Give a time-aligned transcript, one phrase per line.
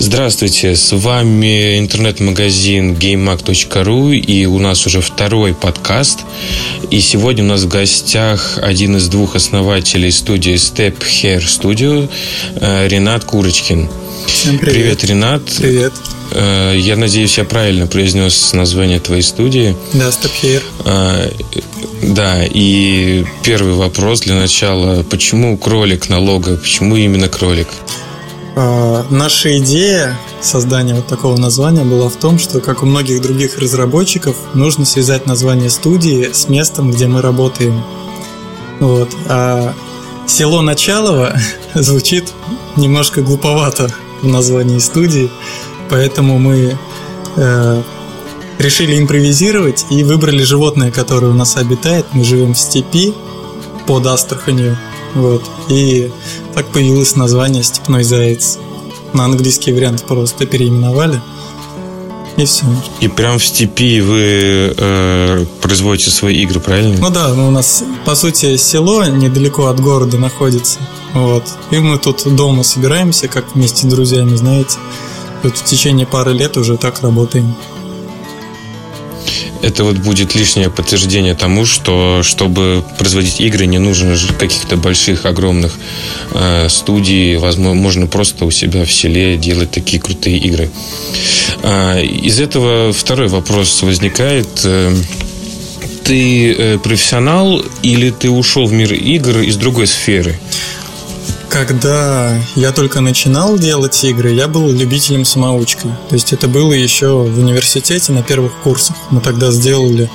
[0.00, 6.20] Здравствуйте, с вами интернет-магазин GameMag.ru и у нас уже второй подкаст.
[6.88, 12.08] И сегодня у нас в гостях один из двух основателей студии Step Hair Studio
[12.54, 13.88] э, Ренат Курочкин.
[14.28, 15.00] Всем привет.
[15.00, 15.42] Привет, Ренат.
[15.58, 15.92] Привет.
[16.30, 19.76] Э, я надеюсь, я правильно произнес название твоей студии.
[19.94, 20.62] Да, Step Hair.
[20.84, 21.30] Э,
[22.04, 25.02] да, и первый вопрос для начала.
[25.02, 26.54] Почему кролик на лого?
[26.54, 27.66] Почему именно кролик?
[28.60, 33.56] А, наша идея создания вот такого названия была в том, что, как у многих других
[33.56, 37.84] разработчиков, нужно связать название студии с местом, где мы работаем.
[38.80, 39.10] Вот.
[39.28, 39.74] А
[40.26, 41.38] село Началово
[41.74, 42.32] звучит
[42.74, 45.30] немножко глуповато в названии студии,
[45.88, 46.76] поэтому мы
[47.36, 47.82] э,
[48.58, 52.06] решили импровизировать и выбрали животное, которое у нас обитает.
[52.10, 53.14] Мы живем в степи
[53.86, 54.76] под Астраханью.
[55.14, 55.42] Вот.
[55.68, 56.10] И
[56.54, 58.58] так появилось название «Степной заяц».
[59.12, 61.20] На английский вариант просто переименовали.
[62.36, 62.64] И все.
[63.00, 66.96] И прям в степи вы э, производите свои игры, правильно?
[67.00, 70.78] Ну да, ну у нас, по сути, село недалеко от города находится.
[71.14, 71.42] Вот.
[71.72, 74.78] И мы тут дома собираемся, как вместе с друзьями, знаете.
[75.42, 77.56] Тут в течение пары лет уже так работаем
[79.62, 85.72] это вот будет лишнее подтверждение тому, что чтобы производить игры, не нужно каких-то больших, огромных
[86.32, 87.36] э, студий.
[87.36, 90.70] Возможно, можно просто у себя в селе делать такие крутые игры.
[91.62, 94.48] Э, из этого второй вопрос возникает.
[94.64, 94.94] Э,
[96.04, 100.38] ты э, профессионал или ты ушел в мир игр из другой сферы?
[101.50, 105.90] Когда я только начинал делать игры, я был любителем-самоучкой.
[106.08, 108.96] То есть это было еще в университете на первых курсах.
[109.10, 110.10] Мы тогда сделали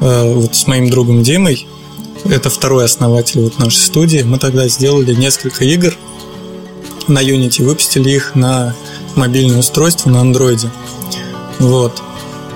[0.00, 1.66] э, вот с моим другом Димой,
[2.24, 5.94] это второй основатель вот нашей студии, мы тогда сделали несколько игр
[7.08, 8.74] на Unity, выпустили их на
[9.16, 10.70] мобильное устройство на андроиде.
[11.58, 12.00] Вот.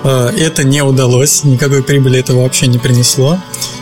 [0.03, 3.39] Э, это не удалось, никакой прибыли это вообще не принесло.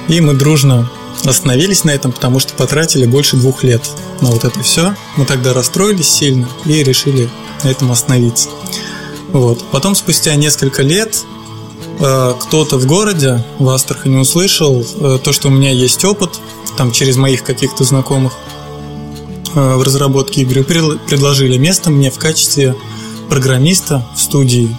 [0.07, 0.89] И мы дружно
[1.25, 3.81] остановились на этом, потому что потратили больше двух лет
[4.21, 4.95] на вот это все.
[5.17, 7.29] Мы тогда расстроились сильно и решили
[7.63, 8.49] на этом остановиться.
[9.31, 9.63] Вот.
[9.71, 11.23] Потом, спустя несколько лет,
[11.99, 16.39] э, кто-то в городе в Астрахани услышал э, то, что у меня есть опыт,
[16.77, 18.33] там через моих каких-то знакомых
[19.53, 22.75] э, в разработке игры, предложили место мне в качестве
[23.29, 24.75] программиста в студии.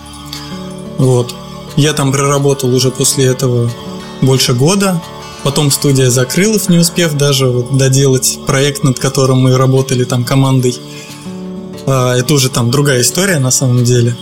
[0.98, 1.34] Вот.
[1.76, 3.70] Я там проработал уже после этого
[4.22, 5.02] больше года,
[5.46, 10.76] Потом студия закрылась, не успев даже вот доделать проект, над которым мы работали там командой.
[11.86, 14.16] А, это уже там другая история на самом деле.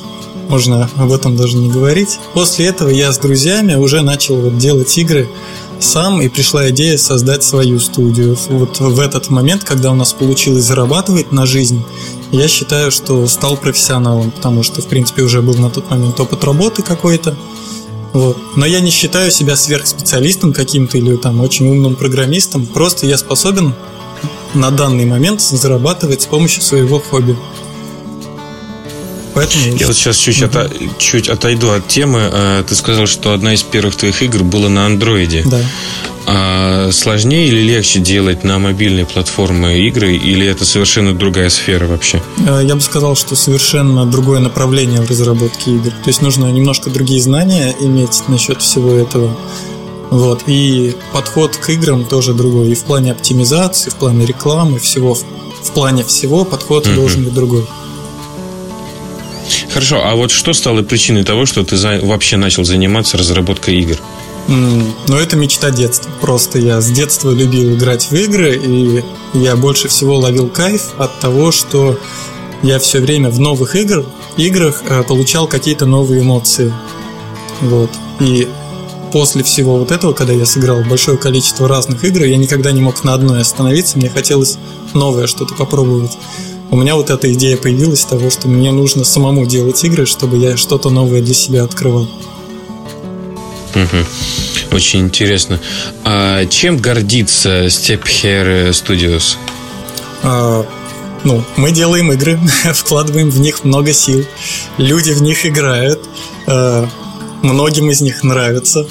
[0.50, 2.18] Можно об этом даже не говорить.
[2.34, 5.26] После этого я с друзьями уже начал вот делать игры
[5.80, 8.36] сам, и пришла идея создать свою студию.
[8.50, 11.82] Вот в этот момент, когда у нас получилось зарабатывать на жизнь,
[12.32, 16.44] я считаю, что стал профессионалом, потому что, в принципе, уже был на тот момент опыт
[16.44, 17.34] работы какой-то.
[18.14, 18.38] Вот.
[18.56, 22.64] Но я не считаю себя сверхспециалистом каким-то или там очень умным программистом.
[22.64, 23.74] Просто я способен
[24.54, 27.36] на данный момент зарабатывать с помощью своего хобби.
[29.34, 29.76] Поэтому...
[29.76, 30.46] Я вот сейчас чуть, угу.
[30.46, 30.70] ото...
[30.96, 32.30] чуть отойду от темы.
[32.32, 35.42] Э, ты сказал, что одна из первых твоих игр была на андроиде.
[35.44, 35.60] Да.
[36.26, 42.22] А сложнее или легче делать на мобильной платформе игры, или это совершенно другая сфера вообще?
[42.48, 45.90] Э, я бы сказал, что совершенно другое направление в разработке игр.
[45.90, 49.36] То есть нужно немножко другие знания иметь насчет всего этого.
[50.10, 50.44] Вот.
[50.46, 52.70] И подход к играм тоже другой.
[52.70, 55.14] И в плане оптимизации, в плане рекламы, всего.
[55.14, 56.94] В плане всего подход mm-hmm.
[56.94, 57.66] должен быть другой.
[59.72, 63.96] Хорошо, а вот что стало причиной того, что ты вообще начал заниматься разработкой игр?
[64.46, 66.10] Ну, это мечта детства.
[66.20, 71.18] Просто я с детства любил играть в игры, и я больше всего ловил кайф от
[71.20, 71.98] того, что
[72.62, 74.04] я все время в новых игр,
[74.36, 76.72] играх э, получал какие-то новые эмоции.
[77.60, 77.90] Вот.
[78.20, 78.48] И
[79.12, 83.04] после всего вот этого, когда я сыграл большое количество разных игр, я никогда не мог
[83.04, 84.58] на одной остановиться, мне хотелось
[84.92, 86.16] новое что-то попробовать.
[86.70, 90.56] У меня вот эта идея появилась того, что мне нужно самому делать игры, чтобы я
[90.56, 92.08] что-то новое для себя открывал.
[93.74, 94.76] Угу.
[94.76, 95.60] Очень интересно.
[96.04, 99.36] А чем гордится Step Hair Studios?
[100.22, 100.66] А,
[101.24, 102.38] ну, мы делаем игры,
[102.74, 104.24] вкладываем в них много сил.
[104.78, 106.00] Люди в них играют.
[106.46, 106.88] А,
[107.42, 108.86] многим из них нравится.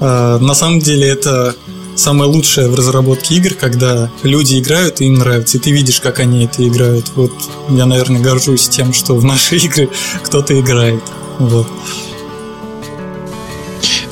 [0.00, 1.54] А, на самом деле это
[1.96, 6.20] самое лучшее в разработке игр, когда люди играют и им нравится, и ты видишь, как
[6.20, 7.10] они это играют.
[7.14, 7.32] Вот
[7.70, 9.88] я, наверное, горжусь тем, что в наши игры
[10.22, 11.02] кто-то играет.
[11.38, 11.66] Вот.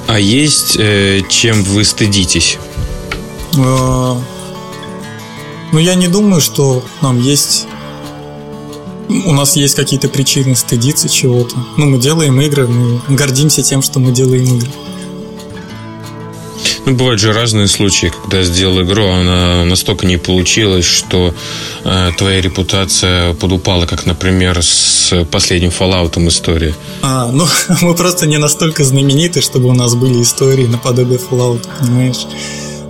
[0.06, 2.58] А есть э, чем вы стыдитесь?
[3.56, 4.20] А,
[5.72, 7.66] ну, я не думаю, что нам есть
[9.08, 11.56] у нас есть какие-то причины стыдиться чего-то.
[11.76, 14.70] Ну, мы делаем игры, мы гордимся тем, что мы делаем игры.
[16.86, 21.34] Ну, бывают же разные случаи, когда сделал игру, она настолько не получилась, что
[21.84, 26.74] э, твоя репутация подупала, как, например, с последним Fallout истории.
[27.02, 27.46] А, ну,
[27.80, 32.26] мы просто не настолько знамениты, чтобы у нас были истории наподобие Fallout, понимаешь?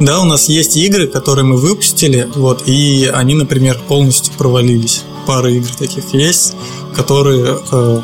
[0.00, 5.04] Да, у нас есть игры, которые мы выпустили, вот, и они, например, полностью провалились.
[5.24, 6.54] Пара игр таких есть,
[6.96, 8.00] которые э,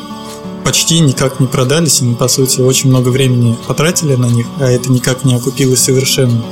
[0.63, 4.69] почти никак не продались, и мы, по сути, очень много времени потратили на них, а
[4.69, 6.43] это никак не окупилось совершенно.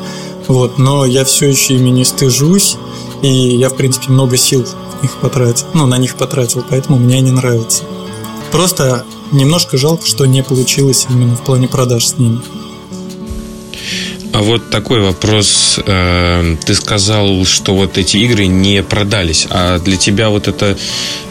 [0.47, 2.77] Вот, но я все еще ими не стыжусь,
[3.21, 7.17] и я, в принципе, много сил в них потратил, ну, на них потратил, поэтому мне
[7.17, 7.83] они нравятся.
[8.51, 12.41] Просто немножко жалко, что не получилось именно в плане продаж с ними.
[14.31, 15.79] А вот такой вопрос.
[15.85, 20.77] Э, ты сказал, что вот эти игры не продались, а для тебя вот это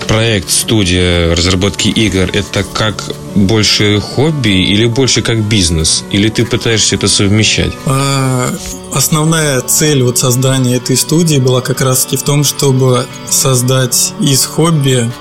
[0.09, 6.03] проект, студия разработки игр, это как больше хобби или больше как бизнес?
[6.11, 7.73] Или ты пытаешься это совмещать?
[7.87, 8.51] А,
[8.93, 14.45] основная цель вот создания этой студии была как раз таки в том, чтобы создать из
[14.45, 15.13] хобби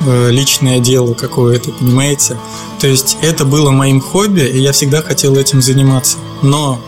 [0.00, 2.36] э, личное дело какое-то, понимаете?
[2.80, 6.18] То есть это было моим хобби, и я всегда хотел этим заниматься.
[6.42, 6.80] Но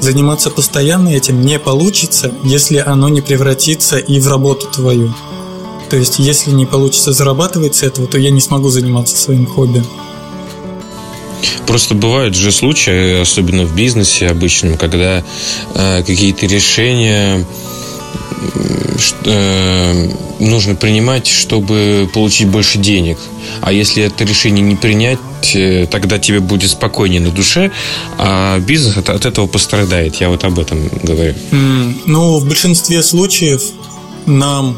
[0.00, 5.12] заниматься постоянно этим не получится, если оно не превратится и в работу твою.
[5.90, 9.82] То есть, если не получится зарабатывать с этого, то я не смогу заниматься своим хобби.
[11.66, 15.22] Просто бывают же случаи, особенно в бизнесе обычном, когда
[15.74, 17.46] э, какие-то решения
[19.24, 23.18] э, нужно принимать, чтобы получить больше денег.
[23.60, 25.18] А если это решение не принять,
[25.54, 27.70] э, тогда тебе будет спокойнее на душе,
[28.16, 30.16] а бизнес от, от этого пострадает.
[30.16, 31.34] Я вот об этом говорю.
[31.50, 33.62] Mm, ну, в большинстве случаев
[34.26, 34.76] нам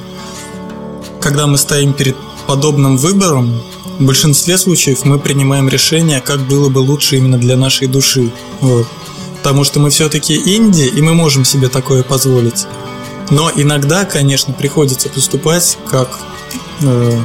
[1.20, 3.60] когда мы стоим перед подобным выбором,
[3.98, 8.30] в большинстве случаев мы принимаем решение, как было бы лучше именно для нашей души.
[8.60, 8.86] Вот.
[9.38, 12.66] Потому что мы все-таки инди, и мы можем себе такое позволить.
[13.30, 16.18] Но иногда, конечно, приходится поступать, как
[16.80, 17.22] э,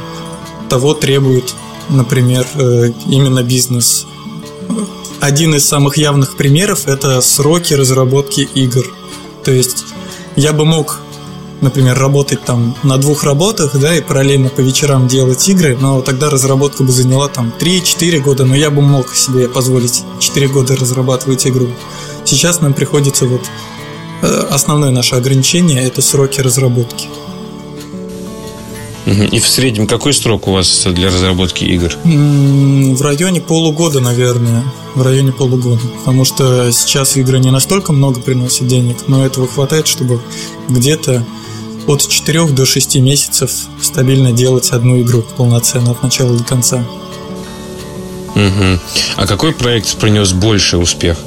[0.69, 1.53] того требует,
[1.89, 4.05] например, э, именно бизнес.
[5.19, 8.85] Один из самых явных примеров– это сроки разработки игр.
[9.43, 9.85] То есть
[10.35, 10.99] я бы мог
[11.61, 16.29] например, работать там на двух работах, да, и параллельно по вечерам делать игры, но тогда
[16.29, 21.47] разработка бы заняла там 3-4 года, но я бы мог себе позволить 4 года разрабатывать
[21.47, 21.67] игру.
[22.23, 23.41] Сейчас нам приходится вот
[24.21, 27.07] э, основное наше ограничение это сроки разработки.
[29.05, 31.95] И в среднем какой срок у вас для разработки игр?
[32.03, 34.63] В районе полугода, наверное.
[34.95, 35.81] В районе полугода.
[35.99, 40.21] Потому что сейчас игры не настолько много приносят денег, но этого хватает, чтобы
[40.69, 41.23] где-то
[41.87, 43.51] от 4 до 6 месяцев
[43.81, 46.83] стабильно делать одну игру полноценно от начала до конца.
[48.35, 48.79] Угу.
[49.15, 51.17] А какой проект принес больший успех?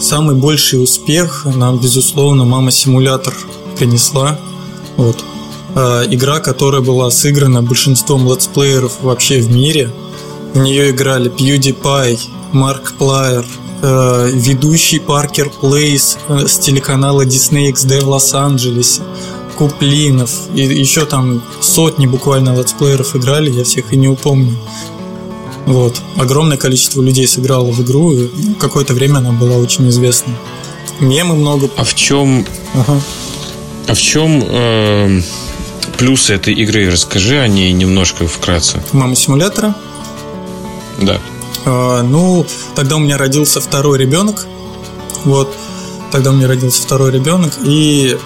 [0.00, 3.34] Самый больший успех нам, безусловно, Мама Симулятор
[3.78, 4.38] принесла.
[4.96, 5.24] Вот.
[5.74, 9.90] А, игра, которая была сыграна большинством летсплееров вообще в мире.
[10.54, 12.18] В нее играли PewDiePie,
[12.52, 13.46] Markiplier,
[13.82, 19.02] э, ведущий Parker Plays э, с телеканала Disney XD в Лос-Анджелесе,
[19.56, 24.56] Куплинов, и еще там сотни буквально летсплееров играли, я всех и не упомню.
[25.66, 26.00] Вот.
[26.16, 28.28] Огромное количество людей сыграло в игру, и
[28.60, 30.32] какое-то время она была очень известна.
[31.00, 31.68] Мемы много.
[31.76, 32.46] А в чем...
[32.74, 33.00] Ага.
[33.88, 35.20] А в чем э,
[35.98, 36.90] плюсы этой игры?
[36.90, 38.82] Расскажи о ней немножко вкратце.
[38.92, 39.74] Мама симулятора?
[41.00, 41.20] Да.
[41.64, 44.46] Э, ну, тогда у меня родился второй ребенок.
[45.24, 45.54] Вот.
[46.12, 48.16] Тогда у меня родился второй ребенок, и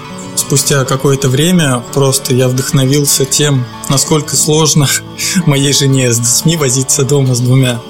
[0.51, 4.89] спустя какое-то время просто я вдохновился тем, насколько сложно
[5.47, 7.81] моей жене с детьми возиться дома с двумя.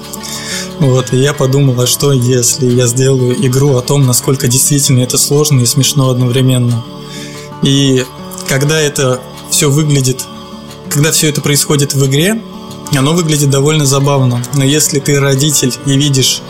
[0.77, 5.17] Вот, и я подумал, а что если я сделаю игру о том, насколько действительно это
[5.17, 6.83] сложно и смешно одновременно.
[7.63, 8.05] И
[8.47, 10.23] когда это все выглядит,
[10.91, 12.43] когда все это происходит в игре,
[12.95, 14.39] оно выглядит довольно забавно.
[14.53, 16.43] Но если ты родитель и видишь,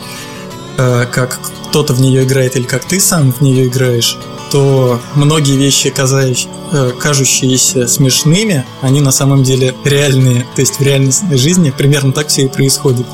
[0.76, 1.40] э, как
[1.70, 4.18] кто-то в нее играет или как ты сам в нее играешь,
[4.52, 10.46] что многие вещи, э, кажущиеся смешными, они на самом деле реальные.
[10.54, 13.06] То есть в реальной жизни примерно так все и происходит.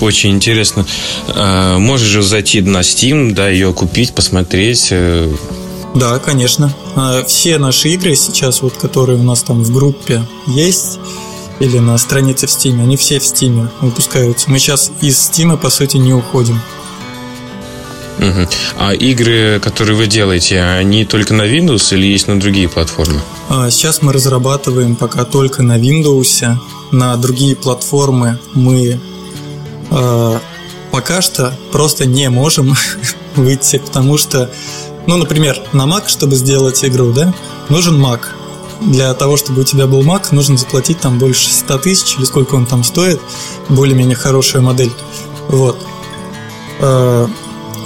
[0.00, 0.84] Очень интересно.
[1.28, 4.88] А, можешь же зайти на Steam, да, ее купить, посмотреть.
[4.90, 5.32] Э.
[5.94, 6.70] Да, конечно.
[6.94, 10.98] А, все наши игры сейчас, вот, которые у нас там в группе есть,
[11.58, 14.50] или на странице в Steam, они все в Steam выпускаются.
[14.50, 16.60] Мы сейчас из Steam, по сути, не уходим.
[18.18, 18.48] Угу.
[18.78, 23.20] А игры, которые вы делаете, они только на Windows или есть на другие платформы?
[23.48, 26.56] А, сейчас мы разрабатываем пока только на Windows.
[26.92, 29.00] На другие платформы мы
[29.90, 30.38] э,
[30.90, 32.74] пока что просто не можем
[33.36, 34.50] выйти, потому что,
[35.06, 37.32] ну, например, на Mac, чтобы сделать игру, да,
[37.68, 38.20] нужен Mac.
[38.80, 42.54] Для того, чтобы у тебя был Mac, нужно заплатить там больше 100 тысяч, или сколько
[42.54, 43.20] он там стоит,
[43.68, 44.92] более-менее хорошая модель.
[45.48, 45.78] Вот.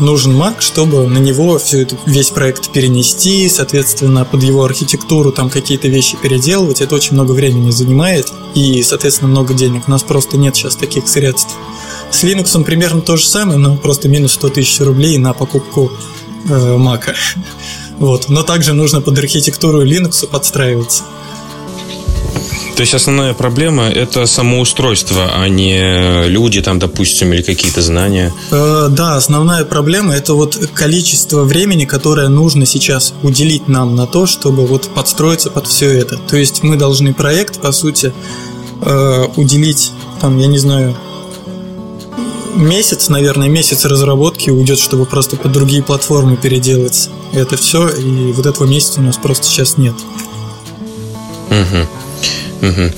[0.00, 5.50] Нужен Mac, чтобы на него все это, весь проект перенести, соответственно, под его архитектуру там
[5.50, 6.80] какие-то вещи переделывать.
[6.80, 9.84] Это очень много времени занимает и, соответственно, много денег.
[9.86, 11.54] У нас просто нет сейчас таких средств.
[12.10, 15.92] С Linux примерно то же самое, но просто минус 100 тысяч рублей на покупку
[16.48, 17.14] э, Mac.
[17.98, 18.28] Вот.
[18.28, 21.04] Но также нужно под архитектуру Linux подстраиваться.
[22.76, 28.34] То есть основная проблема это самоустройство, а не люди там, допустим, или какие-то знания.
[28.50, 34.26] Э, да, основная проблема это вот количество времени, которое нужно сейчас уделить нам на то,
[34.26, 36.16] чтобы вот подстроиться под все это.
[36.16, 38.12] То есть мы должны проект, по сути,
[38.82, 40.96] э, уделить там, я не знаю,
[42.56, 48.46] месяц, наверное, месяц разработки уйдет, чтобы просто под другие платформы переделать это все, и вот
[48.46, 49.94] этого месяца у нас просто сейчас нет.
[51.50, 52.03] Угу.
[52.62, 52.92] Угу.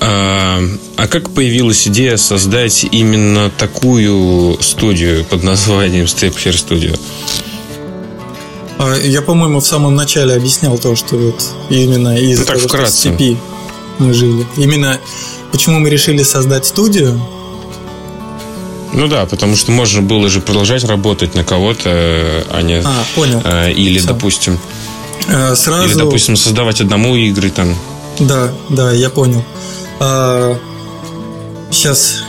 [0.00, 0.62] А,
[0.96, 6.98] а как появилась идея создать именно такую студию под названием Stepher Studio?
[8.78, 12.68] А, я, по-моему, в самом начале объяснял то, что вот именно из-за ну, так, того,
[12.68, 13.08] вкратце.
[13.08, 13.36] что в CP
[13.98, 14.46] мы жили.
[14.56, 14.98] Именно
[15.52, 17.20] почему мы решили создать студию,
[18.94, 21.90] ну да, потому что можно было же продолжать работать на кого-то,
[22.50, 22.80] а не...
[22.84, 23.42] А, понял.
[23.44, 24.06] А, или, Все.
[24.06, 24.58] допустим...
[25.28, 25.88] А, сразу...
[25.88, 27.74] Или, допустим, создавать одному игры там.
[28.20, 29.42] Да, да, я понял.
[30.00, 30.56] А,
[31.70, 32.22] сейчас,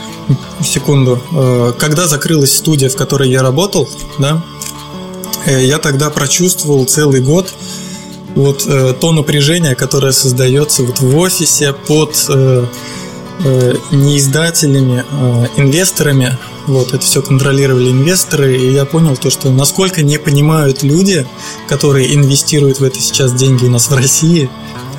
[0.62, 1.22] секунду.
[1.32, 3.88] А, когда закрылась студия, в которой я работал,
[4.18, 4.44] да,
[5.46, 7.52] э, я тогда прочувствовал целый год
[8.34, 12.66] вот э, то напряжение, которое создается вот в офисе под э,
[13.90, 16.38] не издателями, а инвесторами.
[16.66, 21.26] Вот, это все контролировали инвесторы, и я понял то, что насколько не понимают люди,
[21.68, 24.50] которые инвестируют в это сейчас деньги у нас в России,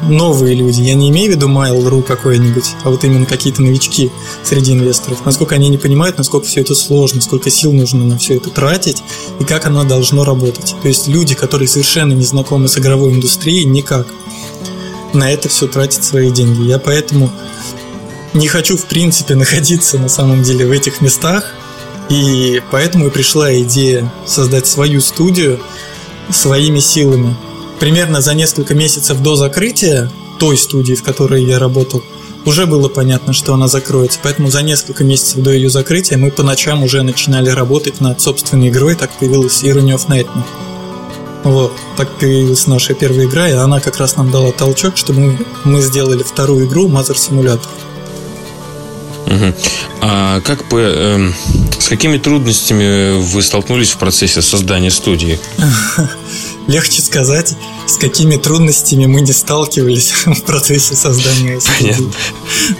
[0.03, 0.81] новые люди.
[0.81, 4.11] Я не имею в виду Mail.ru какой-нибудь, а вот именно какие-то новички
[4.43, 5.25] среди инвесторов.
[5.25, 9.03] Насколько они не понимают, насколько все это сложно, сколько сил нужно на все это тратить
[9.39, 10.75] и как оно должно работать.
[10.81, 14.07] То есть люди, которые совершенно не знакомы с игровой индустрией, никак
[15.13, 16.63] на это все тратят свои деньги.
[16.67, 17.31] Я поэтому
[18.33, 21.53] не хочу, в принципе, находиться на самом деле в этих местах,
[22.09, 25.59] и поэтому и пришла идея создать свою студию
[26.29, 27.35] своими силами
[27.79, 32.03] примерно за несколько месяцев до закрытия той студии, в которой я работал,
[32.45, 34.19] уже было понятно, что она закроется.
[34.23, 38.69] Поэтому за несколько месяцев до ее закрытия мы по ночам уже начинали работать над собственной
[38.69, 38.95] игрой.
[38.95, 40.45] Так появилась Irony of Nightmare.
[41.43, 45.39] Вот, так появилась наша первая игра, и она как раз нам дала толчок, чтобы мы,
[45.63, 47.67] мы сделали вторую игру Mother Simulator.
[49.27, 49.53] Угу.
[50.01, 51.31] А как бы, э,
[51.79, 55.39] с какими трудностями вы столкнулись в процессе создания студии?
[56.67, 57.55] легче сказать,
[57.87, 62.11] с какими трудностями мы не сталкивались в процессе создания студии.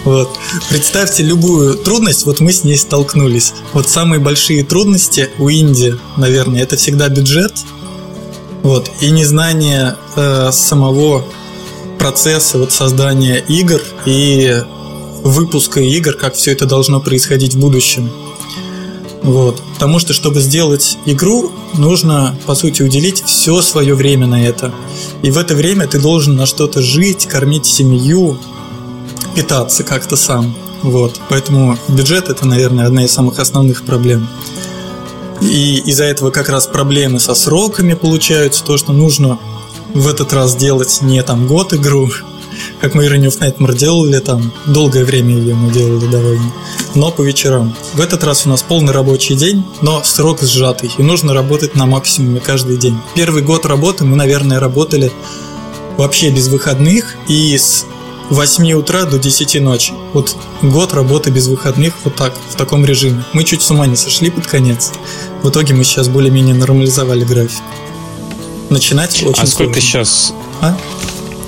[0.04, 0.38] Вот.
[0.68, 3.52] Представьте любую трудность, вот мы с ней столкнулись.
[3.72, 7.54] Вот самые большие трудности у Индии, наверное, это всегда бюджет,
[8.62, 11.24] вот, и незнание э, самого
[11.98, 14.62] процесса вот создания игр и
[15.22, 18.10] выпуска игр, как все это должно происходить в будущем.
[19.22, 19.62] Вот.
[19.74, 24.72] Потому что, чтобы сделать игру, нужно, по сути, уделить все свое время на это.
[25.22, 28.38] И в это время ты должен на что-то жить, кормить семью,
[29.34, 30.54] питаться как-то сам.
[30.82, 31.20] Вот.
[31.28, 34.28] Поэтому бюджет это, наверное, одна из самых основных проблем.
[35.40, 39.38] И из-за этого как раз проблемы со сроками получаются, то, что нужно
[39.94, 42.10] в этот раз делать не там год игру,
[42.80, 46.52] как мы Irony of Nightmare делали, там долгое время ее мы делали довольно,
[46.94, 47.74] но по вечерам.
[47.94, 51.86] В этот раз у нас полный рабочий день, но срок сжатый, и нужно работать на
[51.86, 52.98] максимуме каждый день.
[53.14, 55.12] Первый год работы мы, наверное, работали
[55.96, 57.84] вообще без выходных и с
[58.30, 59.92] 8 утра до 10 ночи.
[60.12, 63.24] Вот год работы без выходных вот так, в таком режиме.
[63.32, 64.92] Мы чуть с ума не сошли под конец.
[65.42, 67.62] В итоге мы сейчас более-менее нормализовали график.
[68.70, 69.80] Начинать очень А сколько сложно.
[69.80, 70.34] сейчас...
[70.60, 70.76] А?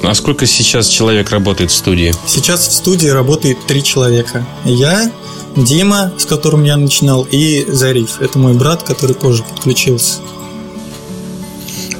[0.02, 2.14] А сколько сейчас человек работает в студии?
[2.26, 4.46] Сейчас в студии работает три человека.
[4.64, 5.12] Я,
[5.56, 8.20] Дима, с которым я начинал, и Зариф.
[8.20, 10.20] Это мой брат, который позже подключился.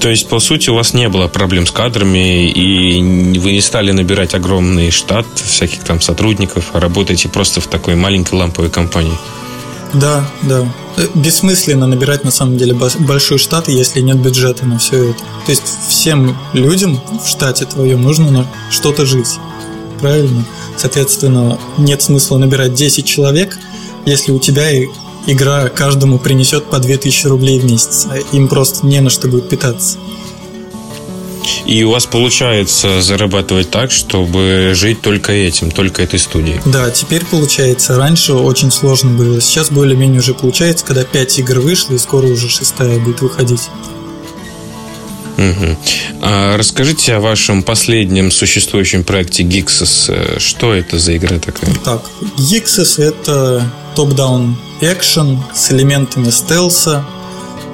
[0.01, 3.91] То есть, по сути, у вас не было проблем с кадрами, и вы не стали
[3.93, 9.13] набирать огромный штат всяких там сотрудников, а работаете просто в такой маленькой ламповой компании?
[9.95, 10.67] Да, да.
[10.97, 15.19] Э, бессмысленно набирать на самом деле большой штат, если нет бюджета на все это.
[15.47, 19.39] То есть всем людям в штате твоем нужно на что-то жить.
[20.01, 20.45] Правильно?
[20.77, 23.59] Соответственно, нет смысла набирать 10 человек,
[24.07, 24.71] если у тебя
[25.27, 29.49] игра каждому принесет по 2000 рублей в месяц, а им просто не на что будет
[29.49, 29.99] питаться.
[31.67, 36.61] И у вас получается зарабатывать так, чтобы жить только этим, только этой студией.
[36.67, 37.97] Да, теперь получается.
[37.97, 39.41] Раньше очень сложно было.
[39.41, 43.69] Сейчас более-менее уже получается, когда 5 игр вышло, и скоро уже шестая будет выходить.
[45.39, 45.77] Угу.
[46.23, 50.39] А расскажите о вашем последнем существующем проекте Gixes.
[50.39, 51.75] Что это за игра такая?
[51.83, 52.03] Так,
[52.37, 57.05] Gixes это топ-даун экшен с элементами стелса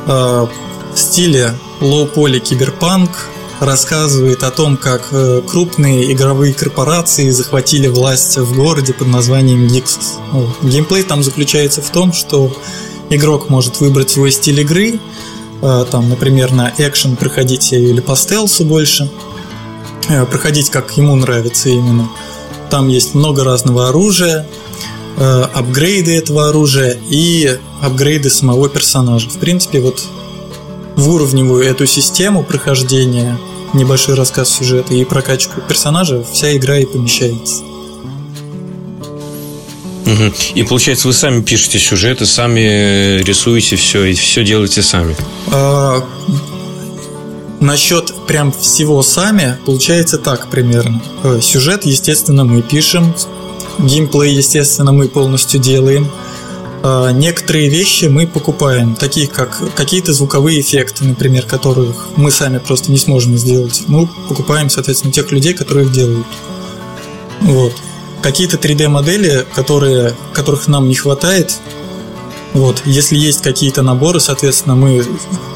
[0.07, 3.11] э, в стиле лоу-поли киберпанк,
[3.61, 10.19] рассказывает о том, как э, крупные игровые корпорации захватили власть в городе под названием Gixus.
[10.63, 12.55] Геймплей там заключается в том, что
[13.09, 14.99] игрок может выбрать свой стиль игры,
[15.63, 19.11] э, там, например, на экшен проходить или по стелсу больше,
[20.09, 22.11] э, проходить как ему нравится именно.
[22.71, 24.47] Там есть много разного оружия,
[25.19, 29.31] апгрейды этого оружия и апгрейды самого персонажа.
[29.31, 30.03] В принципе, вот
[30.97, 33.39] в уровневую эту систему прохождения,
[33.75, 37.63] небольшой рассказ сюжета и прокачку персонажа, вся игра и помещается.
[40.07, 40.33] Угу.
[40.55, 45.17] И получается, вы сами пишете сюжеты, сами рисуете все, и все делаете сами.
[45.53, 46.03] А,
[47.61, 51.03] насчет прям всего сами, получается так примерно.
[51.25, 53.15] Э, сюжет, естественно, мы пишем,
[53.79, 56.11] геймплей, естественно, мы полностью делаем.
[56.89, 62.93] А, некоторые вещи мы покупаем, такие как какие-то звуковые эффекты, например, которых мы сами просто
[62.93, 63.83] не сможем сделать.
[63.89, 66.27] Мы покупаем, соответственно, тех людей, которые их делают.
[67.41, 67.73] Вот.
[68.23, 71.57] Какие-то 3D-модели, которые, которых нам не хватает,
[72.55, 75.05] вот, если есть какие-то наборы, соответственно, мы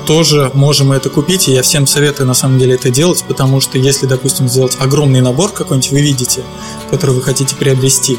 [0.07, 3.79] тоже можем это купить, и я всем советую на самом деле это делать, потому что
[3.79, 6.43] если, допустим, сделать огромный набор какой-нибудь, вы видите,
[6.91, 8.19] который вы хотите приобрести,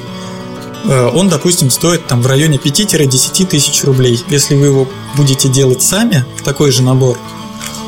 [0.85, 4.23] он, допустим, стоит там в районе 5-10 тысяч рублей.
[4.29, 7.17] Если вы его будете делать сами, такой же набор,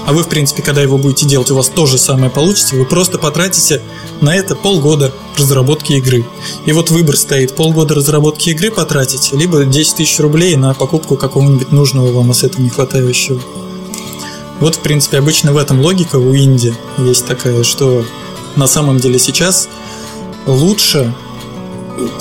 [0.05, 2.85] а вы, в принципе, когда его будете делать, у вас то же самое получится, вы
[2.85, 3.81] просто потратите
[4.19, 6.25] на это полгода разработки игры.
[6.65, 11.71] И вот выбор стоит, полгода разработки игры потратите, либо 10 тысяч рублей на покупку какого-нибудь
[11.71, 13.41] нужного вам ассета не хватающего.
[14.59, 18.05] Вот, в принципе, обычно в этом логика у инди есть такая, что
[18.55, 19.67] на самом деле сейчас
[20.45, 21.13] лучше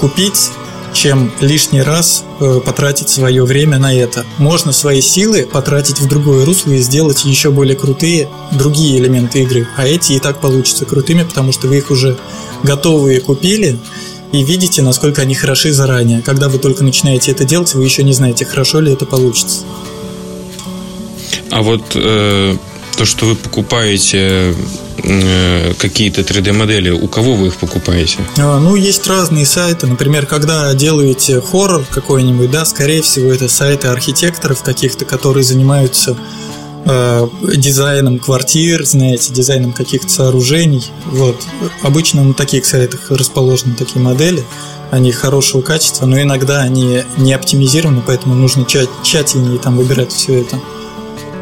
[0.00, 0.50] купить
[0.92, 4.24] чем лишний раз э, потратить свое время на это.
[4.38, 9.66] Можно свои силы потратить в другое русло и сделать еще более крутые другие элементы игры.
[9.76, 12.18] А эти и так получатся крутыми, потому что вы их уже
[12.62, 13.78] готовые купили
[14.33, 16.22] и видите, насколько они хороши заранее.
[16.22, 19.59] Когда вы только начинаете это делать, вы еще не знаете, хорошо ли это получится.
[21.50, 22.57] А вот э,
[22.96, 24.55] то, что вы покупаете
[25.04, 28.18] э, какие-то 3D-модели, у кого вы их покупаете?
[28.38, 29.86] А, ну, есть разные сайты.
[29.86, 36.16] Например, когда делаете хоррор какой-нибудь, да, скорее всего, это сайты архитекторов каких-то, которые занимаются
[36.84, 40.90] э, дизайном квартир, знаете, дизайном каких-то сооружений.
[41.06, 41.42] Вот.
[41.82, 44.44] Обычно на таких сайтах расположены такие модели.
[44.90, 50.60] Они хорошего качества, но иногда они не оптимизированы, поэтому нужно тщательнее там выбирать все это.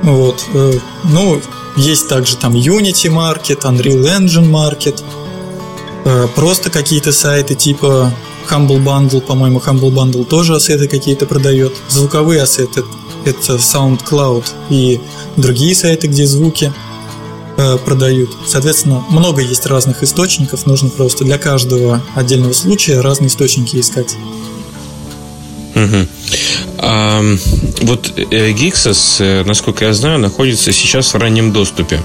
[0.02, 0.44] Вот.
[0.54, 0.72] Э,
[1.04, 1.40] ну,
[1.76, 5.02] есть также там Unity Market, Unreal Engine Market,
[6.04, 8.12] э, просто какие-то сайты типа
[8.50, 11.72] Humble Bundle, по-моему, Humble Bundle тоже ассеты какие-то продает.
[11.88, 12.84] Звуковые ассеты–
[13.24, 15.00] это SoundCloud и
[15.36, 16.72] другие сайты, где звуки
[17.56, 18.30] э, продают.
[18.46, 24.16] Соответственно, много есть разных источников, нужно просто для каждого отдельного случая разные источники искать.
[25.74, 26.06] Угу.
[26.78, 27.22] А,
[27.82, 32.00] вот Gixos, э, насколько я знаю, находится сейчас в раннем доступе.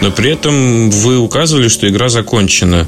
[0.00, 2.86] Но при этом вы указывали, что игра закончена.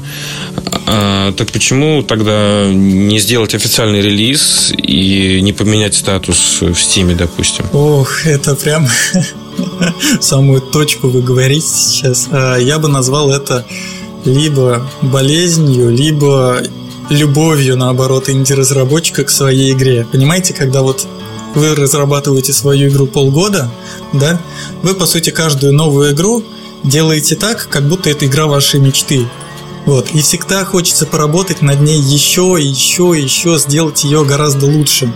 [0.87, 7.65] А, так почему тогда не сделать официальный релиз и не поменять статус в Стиме, допустим?
[7.73, 8.87] Ох, это прям
[10.21, 12.27] самую точку вы говорите сейчас.
[12.31, 13.65] А, я бы назвал это
[14.25, 16.61] либо болезнью, либо
[17.09, 20.05] любовью, наоборот, инди-разработчика к своей игре.
[20.11, 21.07] Понимаете, когда вот
[21.55, 23.71] вы разрабатываете свою игру полгода,
[24.13, 24.39] да,
[24.83, 26.43] вы, по сути, каждую новую игру
[26.83, 29.27] делаете так, как будто это игра вашей мечты.
[29.85, 30.11] Вот.
[30.13, 35.11] И всегда хочется поработать над ней еще, еще, еще, сделать ее гораздо лучше.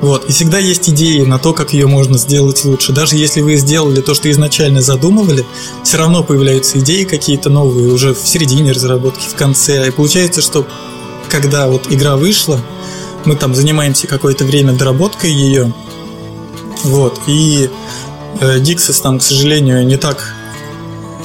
[0.00, 0.28] Вот.
[0.28, 2.92] И всегда есть идеи на то, как ее можно сделать лучше.
[2.92, 5.44] Даже если вы сделали то, что изначально задумывали,
[5.82, 9.88] все равно появляются идеи какие-то новые уже в середине разработки, в конце.
[9.88, 10.66] И получается, что
[11.32, 12.60] когда вот игра вышла,
[13.24, 15.72] мы там занимаемся какое-то время доработкой ее.
[16.84, 17.18] Вот.
[17.26, 17.70] И
[18.40, 20.34] э, Dixis там, к сожалению, не так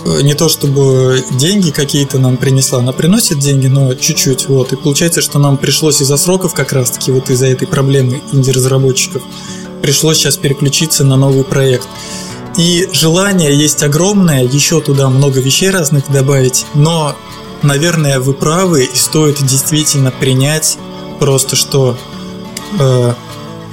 [0.06, 4.72] э, не то чтобы деньги какие-то нам принесла, она приносит деньги, но чуть-чуть, вот.
[4.72, 9.22] И получается, что нам пришлось из-за сроков как раз-таки вот из-за этой проблемы инди-разработчиков
[9.82, 11.88] пришлось сейчас переключиться на новый проект.
[12.58, 17.15] И желание есть огромное, еще туда много вещей разных добавить, но,
[17.63, 20.78] наверное, вы правы, и стоит действительно принять
[21.20, 21.98] просто, что
[22.80, 23.13] э,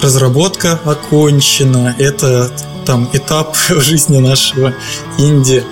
[0.02, 2.50] разработка окончена, это
[2.84, 4.74] там этап в жизни нашего
[5.18, 5.64] инди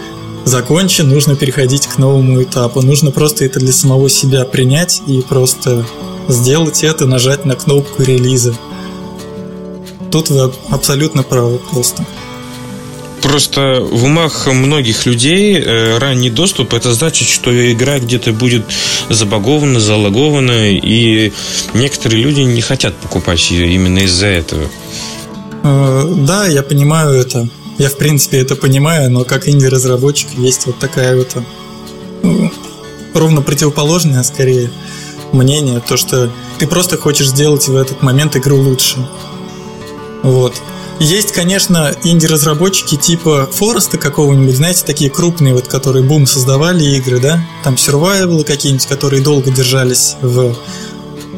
[0.44, 2.82] закончен, нужно переходить к новому этапу.
[2.82, 5.84] Нужно просто это для самого себя принять и просто
[6.28, 8.54] сделать это, нажать на кнопку релиза.
[10.10, 12.04] Тут вы абсолютно правы просто.
[13.22, 18.64] Просто в умах многих людей э, ранний доступ это значит, что игра где-то будет
[19.08, 21.32] забагована, залогована, и
[21.72, 24.64] некоторые люди не хотят покупать ее именно из-за этого.
[25.62, 27.48] Э, да, я понимаю это.
[27.78, 31.36] Я, в принципе, это понимаю, но как инди-разработчик есть вот такая вот
[32.22, 32.50] ну,
[33.14, 34.70] ровно противоположное, скорее,
[35.32, 38.96] мнение, то, что ты просто хочешь сделать в этот момент игру лучше.
[40.22, 40.54] Вот.
[41.00, 47.44] Есть, конечно, инди-разработчики типа Фореста какого-нибудь, знаете, такие крупные, вот, которые бум создавали игры, да?
[47.64, 50.54] Там survival какие-нибудь, которые долго держались в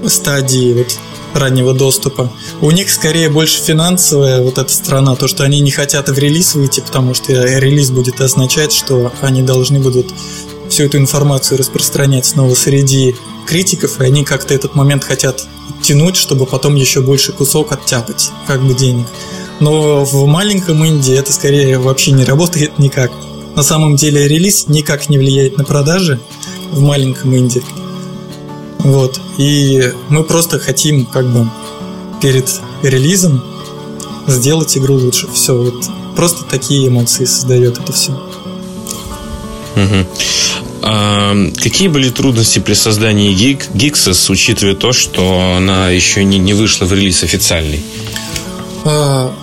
[0.06, 0.98] стадии вот
[1.34, 2.30] раннего доступа.
[2.60, 6.54] У них скорее больше финансовая вот эта страна, то, что они не хотят в релиз
[6.54, 10.12] выйти, потому что релиз будет означать, что они должны будут
[10.68, 15.46] всю эту информацию распространять снова среди критиков, и они как-то этот момент хотят
[15.82, 19.06] тянуть, чтобы потом еще больше кусок оттяпать, как бы денег.
[19.60, 23.10] Но в маленьком инди это скорее вообще не работает никак.
[23.54, 26.20] На самом деле релиз никак не влияет на продажи
[26.70, 27.62] в маленьком инди.
[28.78, 29.20] Вот.
[29.38, 31.48] И мы просто хотим как бы
[32.20, 32.48] перед
[32.82, 33.42] релизом
[34.26, 35.28] сделать игру лучше.
[35.32, 35.84] Все, вот
[36.16, 38.12] просто такие эмоции создает это все.
[39.76, 40.06] Угу.
[40.82, 46.52] А какие были трудности при создании Geek, Geeksys, учитывая то, что она еще не, не
[46.52, 47.82] вышла в релиз официальный?
[48.84, 49.34] А,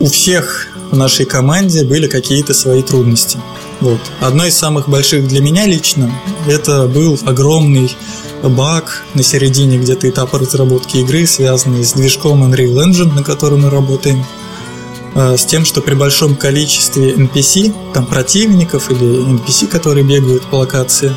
[0.00, 3.38] у всех в нашей команде были какие-то свои трудности.
[3.80, 4.00] Вот.
[4.20, 6.12] Одной из самых больших для меня лично
[6.48, 7.94] это был огромный
[8.42, 13.70] баг на середине где-то этапа разработки игры, связанный с движком Unreal Engine, на котором мы
[13.70, 14.24] работаем,
[15.14, 20.56] а, с тем, что при большом количестве NPC, там противников или NPC, которые бегают по
[20.56, 21.14] локации,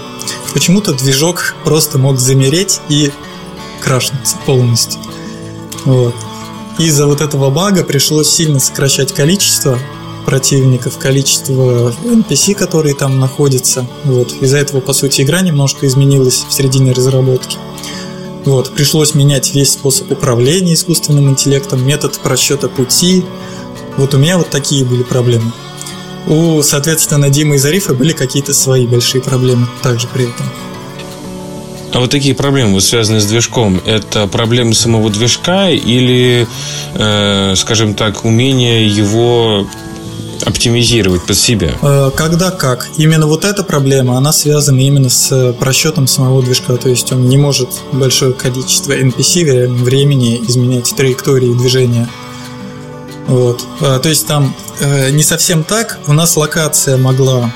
[0.54, 3.12] почему-то движок просто мог замереть и
[3.82, 5.00] крашнуться полностью.
[5.86, 6.16] Вот.
[6.80, 9.78] Из-за вот этого бага пришлось сильно сокращать количество
[10.26, 13.86] противников, количество NPC, которые там находятся.
[14.04, 14.34] Вот.
[14.42, 17.58] Из-за этого, по сути, игра немножко изменилась в середине разработки.
[18.46, 18.74] Вот.
[18.74, 23.24] Пришлось менять весь способ управления искусственным интеллектом, метод просчета пути.
[23.98, 25.52] Вот у меня вот такие были проблемы.
[26.26, 30.46] У, соответственно, Димы и Зарифа были какие-то свои большие проблемы также при этом.
[31.94, 36.48] А вот такие проблемы, вот, связанные с движком, это проблемы самого движка или,
[36.96, 39.68] э, скажем так, умение его
[40.44, 41.74] оптимизировать под себя?
[41.82, 42.90] Э, когда как.
[42.98, 46.78] Именно вот эта проблема, она связана именно с просчетом самого движка.
[46.78, 52.10] То есть он не может большое количество NPC в реальном времени изменять траектории движения.
[53.28, 53.64] Вот.
[53.82, 56.00] Э, то есть там э, не совсем так.
[56.08, 57.54] У нас локация могла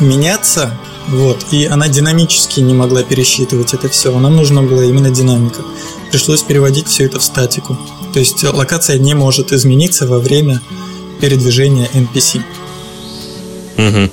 [0.00, 0.72] меняться
[1.08, 1.46] вот.
[1.52, 4.16] И она динамически не могла пересчитывать это все.
[4.18, 5.62] Нам нужна была именно динамика.
[6.10, 7.76] Пришлось переводить все это в статику.
[8.12, 10.60] То есть локация не может измениться во время
[11.20, 12.42] передвижения NPC.
[13.78, 14.10] Угу.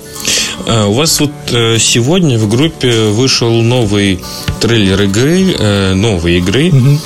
[0.66, 4.24] У вас вот э, сегодня в группе вышел новый
[4.60, 6.68] трейлер игры, э, новой игры.
[6.68, 6.98] Угу.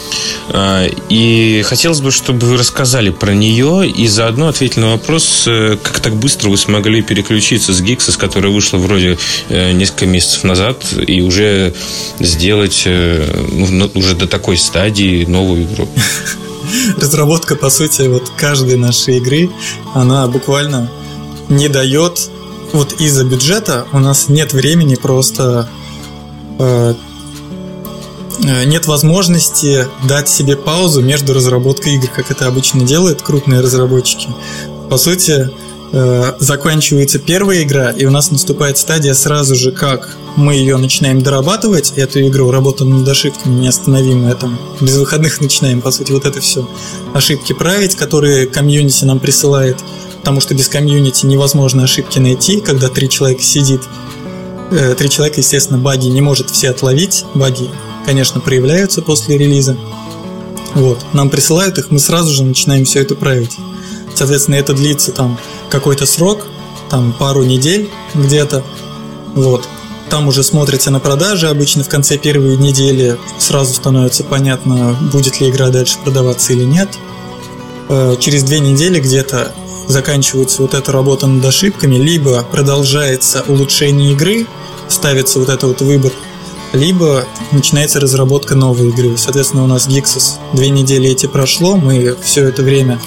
[1.09, 5.43] И хотелось бы, чтобы вы рассказали про нее и заодно ответили на вопрос,
[5.83, 9.19] как так быстро вы смогли переключиться с Гикса, с которой вышла вроде
[9.51, 11.75] несколько месяцев назад, и уже
[12.19, 15.87] сделать ну, уже до такой стадии новую игру.
[16.97, 19.51] Разработка, по сути, вот каждой нашей игры,
[19.95, 20.91] она буквально
[21.51, 22.31] не дает
[22.73, 25.69] вот из-за бюджета у нас нет времени просто
[26.59, 26.95] э,
[28.45, 34.29] э, нет возможности дать себе паузу между разработкой игр, как это обычно делают крупные разработчики.
[34.91, 35.51] По сути,
[35.93, 41.23] э, заканчивается первая игра, и у нас наступает стадия сразу же, как мы ее начинаем
[41.23, 46.41] дорабатывать, эту игру, работа над ошибками неостановимая, там, без выходных начинаем, по сути, вот это
[46.41, 46.69] все
[47.15, 49.79] ошибки править, которые комьюнити нам присылает–
[50.29, 53.81] потому что без комьюнити невозможно ошибки найти, когда три человека сидит.
[54.71, 57.25] Э, три человека, естественно, баги не может все отловить.
[57.33, 57.71] Баги,
[58.05, 59.79] конечно, проявляются после релиза.
[60.75, 63.57] Вот, нам присылают их, мы сразу же начинаем все это править.
[64.15, 66.47] Соответственно, это длится там какой-то срок,
[66.91, 68.63] там пару недель где-то.
[69.35, 69.67] Вот.
[70.11, 71.49] Там уже смотрится на продажи.
[71.49, 76.91] Обычно в конце первой недели сразу становится понятно, будет ли игра дальше продаваться или нет.
[77.89, 79.55] Э, через две недели где-то
[79.89, 84.47] заканчивается вот эта работа над ошибками, либо продолжается улучшение игры,
[84.89, 86.13] ставится вот этот вот выбор,
[86.73, 89.17] либо начинается разработка новой игры.
[89.17, 93.01] Соответственно, у нас Gixus две недели эти прошло, мы все это время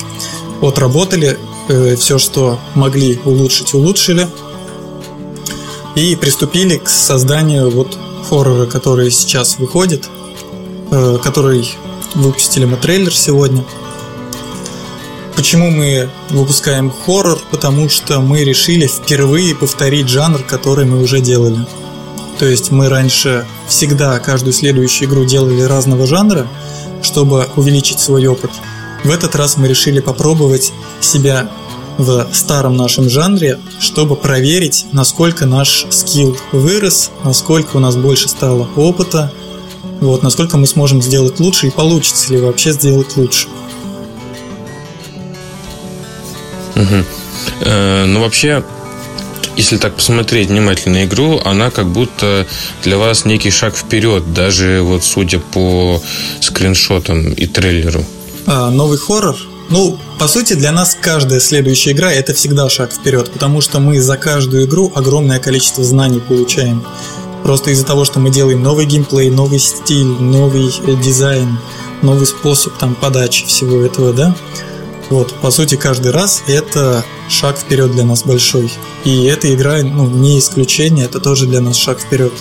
[0.61, 1.37] отработали,
[1.69, 4.27] э, все, что могли улучшить, улучшили,
[5.95, 10.09] и приступили к созданию вот хоррора, который сейчас выходит,
[10.89, 11.69] э, который
[12.15, 13.63] выпустили мы трейлер сегодня–
[15.35, 17.39] Почему мы выпускаем хоррор?
[17.51, 21.65] Потому что мы решили впервые повторить жанр, который мы уже делали.
[22.37, 26.47] То есть мы раньше всегда каждую следующую игру делали разного жанра,
[27.01, 28.51] чтобы увеличить свой опыт.
[29.03, 31.49] В этот раз мы решили попробовать себя
[31.97, 38.67] в старом нашем жанре, чтобы проверить, насколько наш скилл вырос, насколько у нас больше стало
[38.75, 39.31] опыта,
[39.99, 43.47] вот, насколько мы сможем сделать лучше и получится ли вообще сделать лучше.
[46.75, 47.05] Угу.
[47.61, 48.63] Э, ну, вообще,
[49.57, 52.47] если так посмотреть внимательно игру, она как будто
[52.83, 56.01] для вас некий шаг вперед, даже вот судя по
[56.39, 58.05] скриншотам и трейлеру.
[58.47, 59.35] А, новый хоррор?
[59.69, 64.01] Ну, по сути, для нас каждая следующая игра это всегда шаг вперед, потому что мы
[64.01, 66.85] за каждую игру огромное количество знаний получаем.
[67.43, 71.57] Просто из-за того, что мы делаем новый геймплей, новый стиль, новый э, дизайн,
[72.01, 74.35] новый способ там подачи всего этого, да,
[75.11, 78.71] вот, по сути, каждый раз это шаг вперед для нас большой.
[79.03, 82.33] И эта игра, ну, не исключение, это тоже для нас шаг вперед.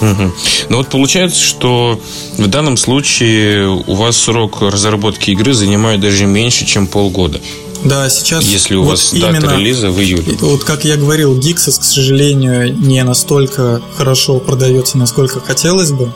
[0.00, 0.32] Угу.
[0.68, 2.00] Ну вот получается, что
[2.36, 7.40] в данном случае у вас срок разработки игры занимает даже меньше, чем полгода.
[7.84, 8.44] Да, сейчас.
[8.44, 10.36] Если у вот вас именно, дата релиза в июле.
[10.40, 16.12] Вот как я говорил, Gixis, к сожалению, не настолько хорошо продается, насколько хотелось бы.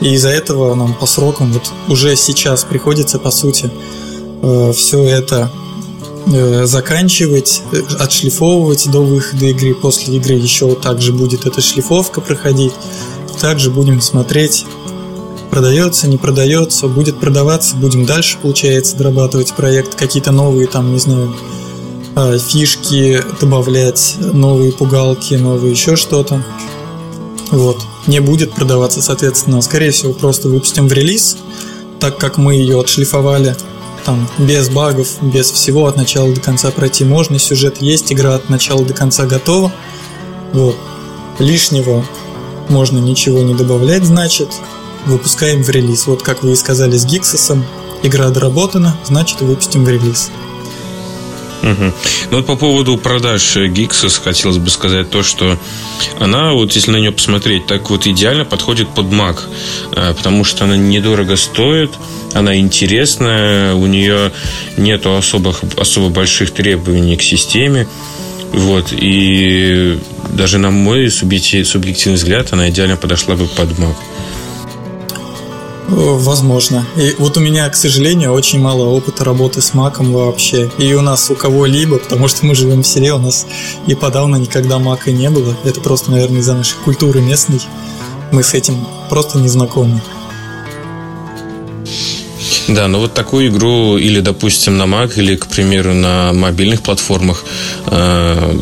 [0.00, 3.70] И из-за этого нам по срокам вот уже сейчас приходится, по сути,
[4.42, 5.50] Э, все это
[6.26, 9.74] э, заканчивать, э, отшлифовывать до выхода игры.
[9.74, 12.72] После игры еще также будет эта шлифовка проходить.
[13.40, 14.64] Также будем смотреть,
[15.50, 21.32] продается, не продается, будет продаваться, будем дальше, получается, дорабатывать проект, какие-то новые там, не знаю,
[22.40, 26.44] фишки добавлять, новые пугалки, новые еще что-то.
[27.52, 27.78] Вот.
[28.08, 31.36] Не будет продаваться, соответственно, скорее всего, просто выпустим в релиз,
[32.00, 33.56] так как мы ее отшлифовали–
[34.08, 38.48] там без багов, без всего от начала до конца пройти можно, сюжет есть, игра от
[38.48, 39.70] начала до конца готова.
[40.54, 40.78] Вот.
[41.38, 42.02] Лишнего
[42.70, 44.48] можно ничего не добавлять, значит,
[45.04, 46.06] выпускаем в релиз.
[46.06, 47.66] Вот как вы и сказали с Гиксосом,
[48.02, 50.30] игра доработана, значит, выпустим в релиз.
[51.62, 51.92] Угу.
[52.30, 55.58] Ну вот по поводу продаж Gixus хотелось бы сказать то, что
[56.18, 59.40] она, вот если на нее посмотреть, так вот идеально подходит под Mac,
[59.92, 61.90] э, потому что она недорого стоит,
[62.34, 64.32] она интересная, у нее
[64.76, 67.88] нету особых, особо больших требований к системе,
[68.52, 69.98] вот, и
[70.30, 73.94] даже на мой субъективный взгляд она идеально подошла бы под Mac.
[75.88, 76.86] Возможно.
[76.96, 80.70] И вот у меня, к сожалению, очень мало опыта работы с маком вообще.
[80.76, 83.46] И у нас у кого-либо, потому что мы живем в селе, у нас
[83.86, 85.56] и подавно никогда мака не было.
[85.64, 87.60] Это просто, наверное, из-за нашей культуры местной.
[88.32, 90.02] Мы с этим просто не знакомы.
[92.68, 97.44] Да, ну вот такую игру или, допустим, на Mac, или, к примеру, на мобильных платформах.
[97.86, 98.52] Э,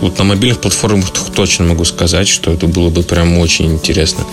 [0.00, 4.24] вот на мобильных платформах точно могу сказать, что это было бы прям очень интересно.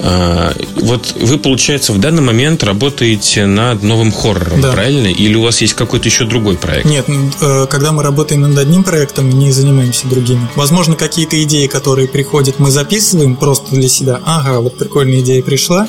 [0.00, 4.72] Э, вот вы, получается, в данный момент работаете над новым хоррором, да.
[4.72, 5.06] правильно?
[5.06, 6.86] Или у вас есть какой-то еще другой проект?
[6.86, 7.06] Нет,
[7.40, 10.48] э, когда мы работаем над одним проектом, не занимаемся другими.
[10.56, 14.20] Возможно, какие-то идеи, которые приходят, мы записываем просто для себя.
[14.24, 15.88] Ага, вот прикольная идея пришла,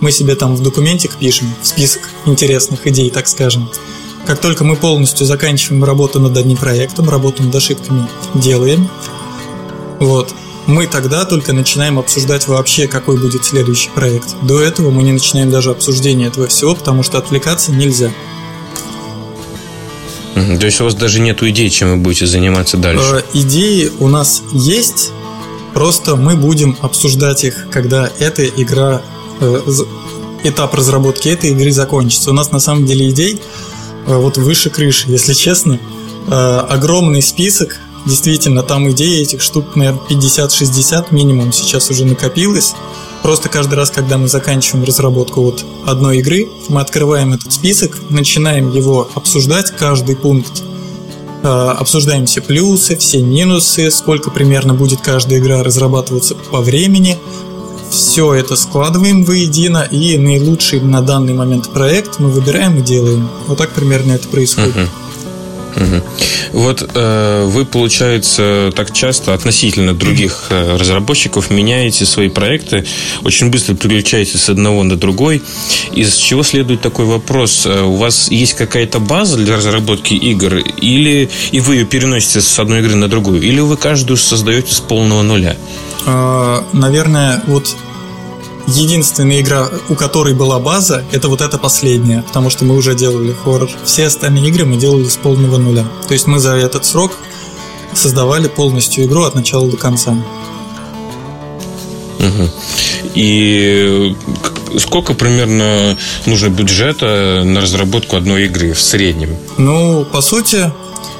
[0.00, 3.70] мы себе там в документик пишем, в список интересных идей, так скажем.
[4.26, 8.88] Как только мы полностью заканчиваем работу над одним проектом, работу над ошибками делаем,
[10.00, 10.34] вот,
[10.66, 14.34] мы тогда только начинаем обсуждать вообще, какой будет следующий проект.
[14.42, 18.12] До этого мы не начинаем даже обсуждение этого всего, потому что отвлекаться нельзя.
[20.34, 23.02] То есть у вас даже нет идей, чем вы будете заниматься дальше?
[23.02, 25.12] Э, идеи у нас есть,
[25.72, 29.02] просто мы будем обсуждать их, когда эта игра
[30.44, 32.30] этап разработки этой игры закончится.
[32.30, 33.40] У нас на самом деле идей
[34.06, 35.78] э, вот выше крыши, если честно.
[36.28, 42.74] Э, огромный список, действительно, там идей этих штук, наверное, 50-60 минимум сейчас уже накопилось.
[43.22, 48.70] Просто каждый раз, когда мы заканчиваем разработку вот одной игры, мы открываем этот список, начинаем
[48.70, 50.62] его обсуждать, каждый пункт
[51.46, 57.16] Э, обсуждаем все плюсы, все минусы, сколько примерно будет каждая игра разрабатываться по времени.
[57.96, 63.26] Все это складываем воедино и наилучший на данный момент проект мы выбираем и делаем.
[63.46, 64.76] Вот так примерно это происходит.
[64.76, 64.88] Uh-huh.
[66.52, 72.84] Вот э, вы, получается, так часто относительно других э, разработчиков меняете свои проекты,
[73.24, 75.42] очень быстро переключаетесь с одного на другой.
[75.92, 77.66] Из чего следует такой вопрос?
[77.66, 82.58] Э, у вас есть какая-то база для разработки игр, или и вы ее переносите с
[82.58, 85.56] одной игры на другую, или вы каждую создаете с полного нуля?
[86.72, 87.74] Наверное, вот
[88.66, 93.32] единственная игра, у которой была база, это вот эта последняя, потому что мы уже делали
[93.32, 93.70] хоррор.
[93.84, 95.86] Все остальные игры мы делали с полного нуля.
[96.08, 97.12] То есть мы за этот срок
[97.94, 100.16] создавали полностью игру от начала до конца.
[102.18, 102.50] Угу.
[103.14, 104.14] И
[104.78, 109.36] сколько примерно нужно бюджета на разработку одной игры в среднем?
[109.58, 110.72] Ну, по сути,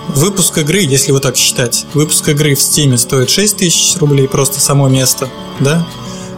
[0.08, 4.60] выпуск игры, если вот так считать, выпуск игры в Steam стоит 6 тысяч рублей, просто
[4.60, 5.28] само место,
[5.60, 5.86] да?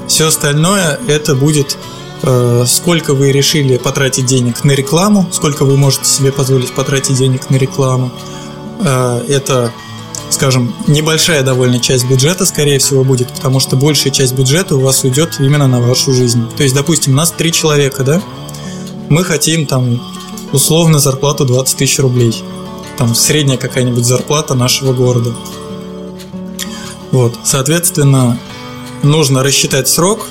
[0.09, 1.77] Все остальное это будет
[2.23, 7.51] э, сколько вы решили потратить денег на рекламу, сколько вы можете себе позволить потратить денег
[7.51, 8.11] на рекламу.
[8.81, 9.73] Э, это,
[10.31, 15.05] скажем, небольшая довольно часть бюджета, скорее всего, будет, потому что большая часть бюджета у вас
[15.05, 16.43] уйдет именно на вашу жизнь.
[16.57, 18.23] То есть, допустим, нас три человека, да?
[19.11, 20.01] Мы хотим там
[20.53, 22.43] условно зарплату 20 тысяч рублей.
[22.97, 25.35] Там средняя какая-нибудь зарплата нашего города.
[27.11, 28.39] Вот, соответственно,
[29.03, 30.27] нужно рассчитать срок,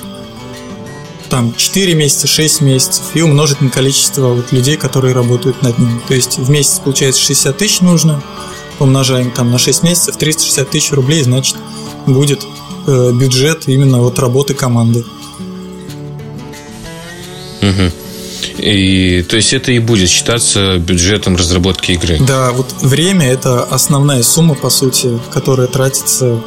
[1.28, 6.02] там 4 месяца, 6 месяцев и умножить на количество вот людей, которые работают над ним.
[6.08, 8.22] То есть в месяц получается 60 тысяч нужно,
[8.78, 11.56] умножаем там на 6 месяцев, 360 тысяч рублей, значит
[12.06, 12.42] будет
[12.86, 15.04] э, бюджет именно вот работы команды.
[17.60, 17.92] Угу.
[18.58, 22.18] И, то есть это и будет считаться бюджетом разработки игры.
[22.20, 26.42] Да, вот время это основная сумма, по сути, которая тратится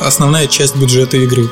[0.00, 1.50] основная часть бюджета игры.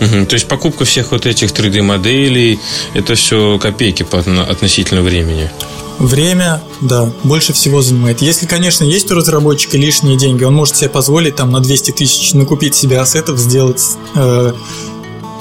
[0.00, 2.60] Угу, то есть покупка всех вот этих 3D-моделей,
[2.94, 5.50] это все копейки по относительно времени.
[5.98, 8.22] Время, да, больше всего занимает.
[8.22, 12.34] Если, конечно, есть у разработчика лишние деньги, он может себе позволить там на 200 тысяч
[12.34, 13.82] накупить себе ассетов, сделать
[14.14, 14.52] э,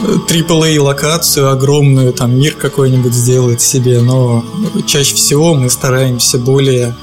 [0.01, 4.43] AAA локацию огромную, там мир какой-нибудь сделать себе, но
[4.87, 6.95] чаще всего мы стараемся более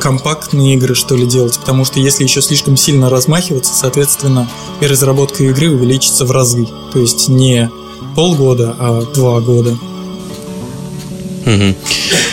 [0.00, 4.48] компактные игры, что ли, делать, потому что если еще слишком сильно размахиваться, соответственно,
[4.80, 6.66] и разработка игры увеличится в разы.
[6.92, 7.70] То есть не
[8.14, 9.76] полгода, а два года.
[11.44, 11.74] Угу.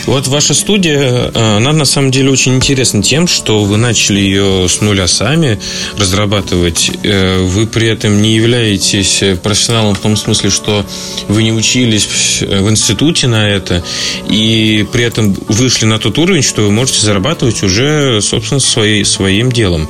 [0.05, 4.67] Вот ваша студия, э, она на самом деле очень интересна тем, что вы начали ее
[4.69, 5.59] с нуля сами
[5.97, 6.91] разрабатывать.
[7.03, 10.85] Э, вы при этом не являетесь профессионалом в том смысле, что
[11.27, 13.83] вы не учились в институте на это,
[14.27, 19.51] и при этом вышли на тот уровень, что вы можете зарабатывать уже, собственно, своей, своим
[19.51, 19.87] делом.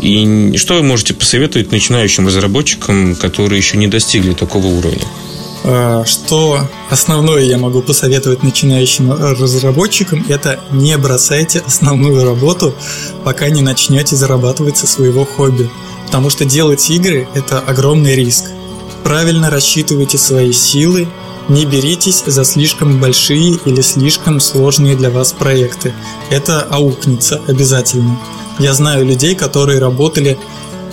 [0.00, 5.06] И что вы можете посоветовать начинающим разработчикам, которые еще не достигли такого уровня?
[5.68, 12.72] А, что основное я могу посоветовать начинающим разработчикам, это не бросайте основную работу,
[13.24, 15.68] пока не начнете зарабатывать со своего хобби.
[16.06, 18.44] Потому что делать игры– это огромный риск.
[19.02, 21.08] Правильно рассчитывайте свои силы,
[21.48, 25.92] не беритесь за слишком большие или слишком сложные для вас проекты.
[26.30, 28.20] Это аукнется обязательно.
[28.60, 30.38] Я знаю людей, которые работали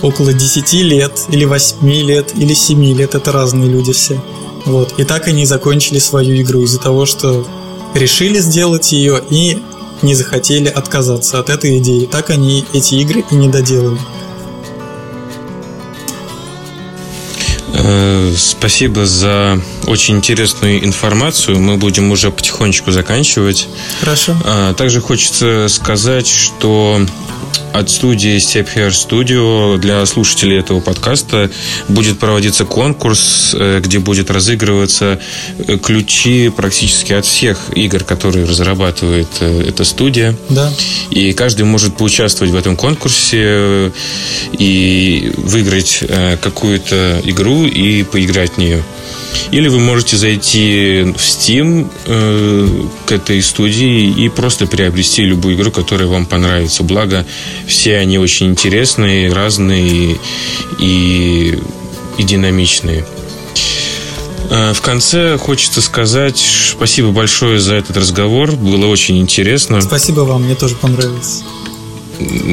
[0.02, 3.14] около 10 лет, или 8 лет, или 7 лет.
[3.14, 4.20] Это разные люди все.
[4.64, 4.98] Вот.
[4.98, 7.46] И так они закончили свою игру из-за того, что
[7.94, 9.58] решили сделать ее и
[10.02, 12.06] не захотели отказаться от этой идеи.
[12.06, 13.98] Так они эти игры и не доделали.
[17.76, 21.58] Э, спасибо за очень интересную информацию.
[21.58, 23.68] Мы будем уже потихонечку заканчивать.
[24.00, 24.36] Хорошо.
[24.44, 27.00] А, также хочется сказать, что
[27.72, 31.50] от студии Step Studio для слушателей этого подкаста
[31.88, 35.20] будет проводиться конкурс, э, где будет разыгрываться
[35.58, 40.36] э, ключи практически от всех игр, которые разрабатывает э, эта студия.
[40.48, 40.72] Да.
[41.10, 43.92] И каждый может поучаствовать в этом конкурсе
[44.52, 46.04] и выиграть
[46.42, 48.82] какую-то игру и поиграть в нее.
[49.50, 52.68] Или вы можете зайти в Steam э,
[53.06, 56.82] к этой студии и просто приобрести любую игру, которая вам понравится.
[56.82, 57.24] Благо,
[57.66, 60.18] все они очень интересные, разные
[60.78, 61.58] и,
[62.18, 63.04] и динамичные.
[64.50, 68.52] Э, в конце хочется сказать спасибо большое за этот разговор.
[68.52, 69.80] Было очень интересно.
[69.80, 71.42] Спасибо вам, мне тоже понравилось.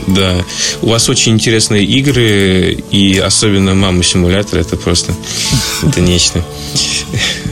[0.07, 0.43] Да.
[0.81, 5.13] У вас очень интересные игры, и особенно «Мама симулятор» это просто
[5.83, 6.43] это нечто.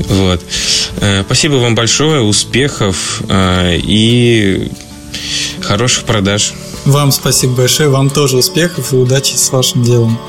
[0.08, 0.42] Вот.
[1.02, 4.72] Э, спасибо вам большое, успехов э, и
[5.62, 6.54] хороших продаж.
[6.86, 10.20] Вам спасибо большое, вам тоже успехов и удачи с вашим делом.